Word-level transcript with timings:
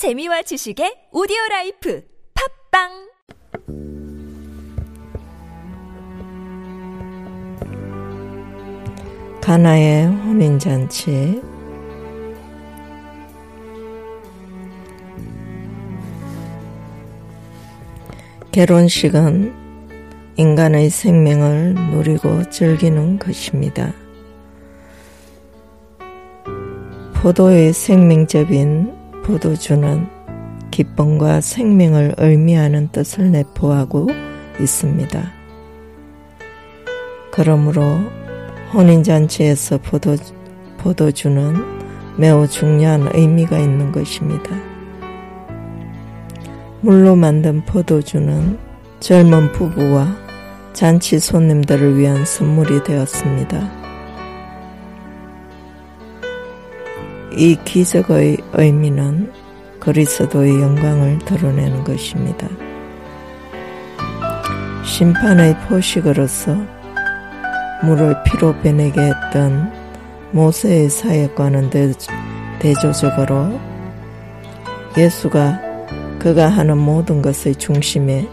재미와 0.00 0.40
지식의 0.40 1.12
오디오 1.12 1.36
life 1.50 2.02
팟빵 2.72 2.88
가나의 9.42 10.06
혼인잔치 10.06 11.42
결혼식은 18.52 19.54
인간의 20.36 20.88
생명을 20.88 21.74
누리고 21.74 22.48
즐기는 22.48 23.18
것입니다. 23.18 23.92
포도의 27.16 27.74
생명접인 27.74 28.99
포도주는 29.24 30.06
기쁨과 30.70 31.40
생명을 31.40 32.14
의미하는 32.18 32.88
뜻을 32.92 33.30
내포하고 33.32 34.08
있습니다. 34.60 35.32
그러므로 37.32 37.82
혼인잔치에서 38.72 39.78
포도, 39.78 40.16
포도주는 40.78 41.54
매우 42.16 42.46
중요한 42.46 43.08
의미가 43.14 43.58
있는 43.58 43.92
것입니다. 43.92 44.50
물로 46.80 47.16
만든 47.16 47.64
포도주는 47.64 48.58
젊은 49.00 49.52
부부와 49.52 50.16
잔치 50.72 51.18
손님들을 51.18 51.98
위한 51.98 52.24
선물이 52.24 52.84
되었습니다. 52.84 53.79
이 57.36 57.56
기적의 57.64 58.38
의미는 58.52 59.32
그리스도의 59.78 60.60
영광을 60.60 61.18
드러내는 61.20 61.84
것입니다. 61.84 62.48
심판의 64.84 65.56
포식으로서 65.60 66.56
물을 67.82 68.14
피로 68.24 68.54
빼내게 68.60 69.00
했던 69.00 69.72
모세의 70.32 70.90
사역과는 70.90 71.70
대조적으로 72.58 73.58
예수가 74.96 75.60
그가 76.18 76.48
하는 76.48 76.76
모든 76.76 77.22
것의 77.22 77.54
중심에 77.56 78.28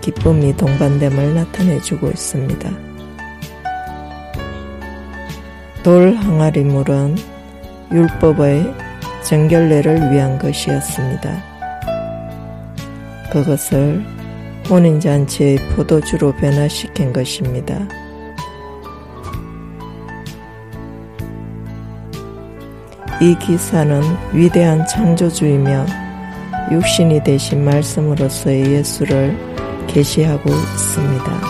기쁨이 0.00 0.56
동반됨을 0.56 1.34
나타내 1.34 1.80
주고 1.80 2.08
있습니다. 2.08 2.70
돌 5.82 6.14
항아리 6.14 6.64
물은 6.64 7.35
율법의 7.92 8.74
정결례를 9.22 10.12
위한 10.12 10.38
것이었습니다. 10.38 11.42
그것을 13.32 14.04
혼인잔치의 14.68 15.56
포도주로 15.74 16.32
변화시킨 16.32 17.12
것입니다. 17.12 17.86
이 23.20 23.34
기사는 23.38 24.02
위대한 24.32 24.86
창조주이며 24.86 25.86
육신이 26.72 27.22
되신 27.24 27.64
말씀으로서의 27.64 28.72
예수를 28.72 29.36
계시하고 29.86 30.50
있습니다. 30.50 31.40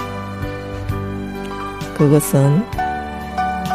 그것은 1.97 2.62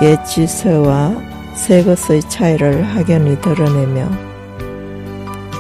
옛 0.04 0.24
지서와 0.24 1.31
새 1.56 1.84
것의 1.84 2.22
차이를 2.30 2.84
확연히 2.84 3.40
드러내며 3.42 4.10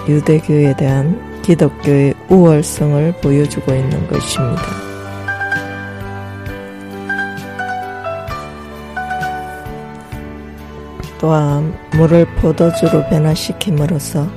유대교에 0.07 0.75
대한 0.77 1.41
기독교의 1.41 2.13
우월성을 2.29 3.13
보여주고 3.21 3.73
있는 3.73 4.07
것입니다. 4.07 4.61
또한 11.19 11.73
물을 11.93 12.25
포도주로 12.37 13.07
변화시킴으로써 13.09 14.27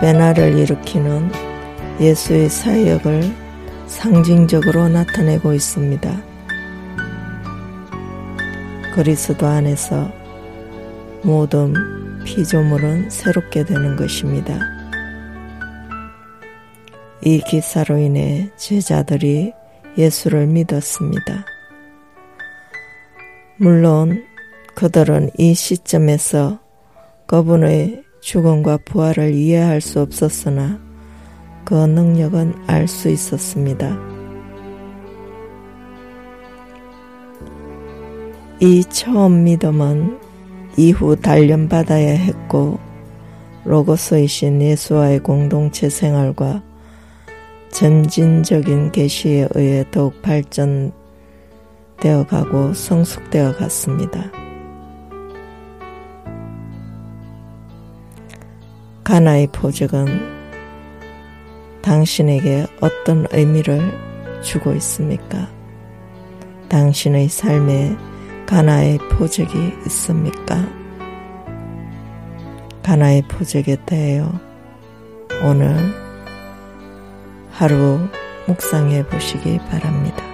변화를 0.00 0.56
일으키는 0.56 1.32
예수의 2.00 2.48
사역을 2.48 3.34
상징적으로 3.88 4.88
나타내고 4.88 5.54
있습니다. 5.54 6.08
그리스도 8.94 9.46
안에서 9.46 10.17
모든 11.22 11.74
피조물은 12.24 13.10
새롭게 13.10 13.64
되는 13.64 13.96
것입니다. 13.96 14.58
이 17.24 17.40
기사로 17.40 17.98
인해 17.98 18.50
제자들이 18.56 19.52
예수를 19.96 20.46
믿었습니다. 20.46 21.44
물론 23.56 24.24
그들은 24.74 25.30
이 25.36 25.54
시점에서 25.54 26.60
그분의 27.26 28.04
죽음과 28.20 28.78
부활을 28.84 29.34
이해할 29.34 29.80
수 29.80 30.00
없었으나 30.00 30.78
그 31.64 31.74
능력은 31.74 32.54
알 32.66 32.86
수 32.86 33.08
있었습니다. 33.08 33.98
이 38.60 38.84
처음 38.84 39.44
믿음은 39.44 40.27
이후 40.78 41.16
단련받아야 41.16 42.12
했고 42.12 42.78
로고스이신 43.64 44.62
예수와의 44.62 45.18
공동체 45.24 45.88
생활과 45.90 46.62
전진적인 47.72 48.92
계시에 48.92 49.48
의해 49.54 49.84
더욱 49.90 50.22
발전되어 50.22 50.92
가고 52.28 52.72
성숙되어 52.74 53.56
갔습니다. 53.56 54.30
가나의 59.02 59.48
포적은 59.48 60.06
당신에게 61.82 62.66
어떤 62.80 63.26
의미를 63.32 63.80
주고 64.42 64.72
있습니까? 64.74 65.48
당신의 66.68 67.28
삶에 67.28 67.96
가나의 68.48 68.96
포적이 69.10 69.74
있습니까? 69.84 70.66
가나의 72.82 73.20
포적에 73.28 73.76
대하여 73.84 74.32
오늘 75.44 75.76
하루 77.50 78.08
묵상해 78.46 79.06
보시기 79.06 79.58
바랍니다. 79.68 80.24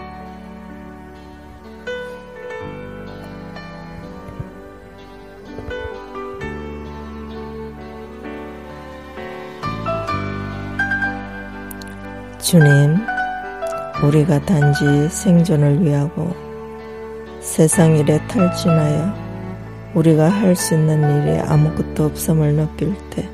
주님, 12.38 12.94
우리가 14.04 14.40
단지 14.42 15.08
생존을 15.08 15.84
위하고 15.84 16.43
세상 17.44 17.96
일에 17.96 18.18
탈진하여 18.26 19.14
우리가 19.94 20.28
할 20.28 20.56
수 20.56 20.74
있는 20.74 21.28
일이 21.28 21.38
아무것도 21.40 22.06
없음을 22.06 22.54
느낄 22.54 22.94
때 23.10 23.28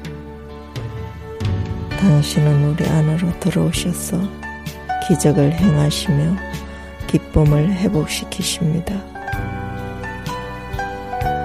당신은 1.98 2.64
우리 2.70 2.86
안으로 2.86 3.28
들어오셔서 3.38 4.18
기적을 5.06 5.52
행하시며 5.52 6.36
기쁨을 7.06 7.72
회복시키십니다. 7.72 8.94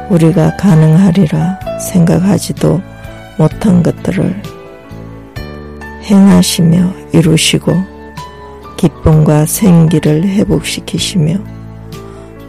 우리가 0.10 0.58
가능하리라 0.58 1.60
생각하지도 1.80 2.82
못한 3.38 3.84
것들을 3.84 4.42
행하시며 6.04 6.94
이루시고 7.14 7.74
기쁨과 8.78 9.46
생기를 9.46 10.24
회복시키시며 10.24 11.55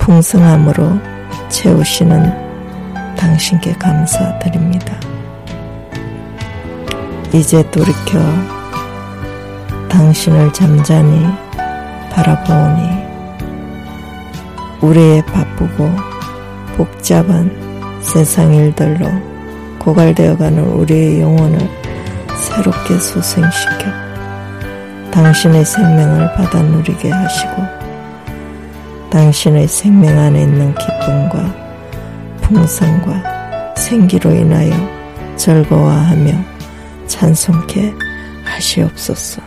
풍성함으로 0.06 1.00
채우시는 1.48 3.16
당신께 3.16 3.72
감사드립니다. 3.72 4.94
이제 7.32 7.68
돌이켜 7.72 8.20
당신을 9.88 10.52
잠잠히 10.52 11.26
바라보니 12.12 12.88
우리의 14.80 15.26
바쁘고 15.26 15.90
복잡한 16.76 17.50
세상 18.00 18.54
일들로 18.54 19.08
고갈되어가는 19.80 20.62
우리의 20.62 21.20
영혼을 21.20 21.58
새롭게 22.36 22.96
소생시켜 23.00 23.90
당신의 25.10 25.64
생명을 25.64 26.32
받아 26.34 26.62
누리게 26.62 27.10
하시고 27.10 27.85
당신의 29.10 29.68
생명 29.68 30.18
안에 30.18 30.42
있는 30.42 30.74
기쁨과 30.74 31.54
풍성과 32.42 33.74
생기로 33.76 34.30
인하여 34.32 34.72
즐거워하며 35.36 36.32
찬송케 37.06 37.92
하시옵소서. 38.44 39.42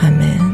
아멘. 0.00 0.51